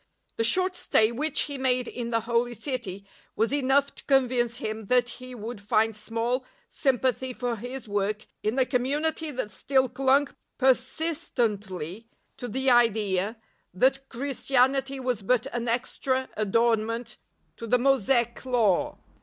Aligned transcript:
The 0.37 0.43
short 0.43 0.75
stay 0.75 1.11
which 1.11 1.41
he 1.41 1.59
made 1.59 1.87
in 1.87 2.09
the 2.09 2.21
Holy 2.21 2.55
City 2.55 3.05
was 3.35 3.53
enough 3.53 3.93
to 3.93 4.03
convince 4.05 4.57
him 4.57 4.87
that 4.87 5.09
he 5.21 5.35
would 5.35 5.61
find 5.61 5.95
small 5.95 6.43
sympathy 6.67 7.33
for 7.33 7.57
his 7.57 7.87
work 7.87 8.25
in 8.41 8.57
a 8.57 8.65
community 8.65 9.29
that 9.29 9.51
still 9.51 9.87
clung 9.87 10.29
per 10.57 10.73
sistently 10.73 12.07
to 12.37 12.47
the 12.47 12.71
idea 12.71 13.37
that 13.75 14.09
Christianity 14.09 14.99
was 14.99 15.21
but 15.21 15.45
an 15.53 15.67
extra 15.67 16.29
adornment 16.35 17.17
to 17.57 17.67
the 17.67 17.77
Mosaic 17.77 18.43
Law. 18.43 18.97